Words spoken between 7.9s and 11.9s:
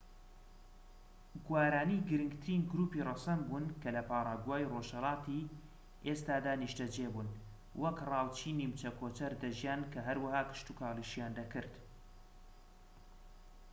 ڕاوچی نیمچە کۆچەر دەژیان کە هەروەها کشتوکاڵیشیان دەکرد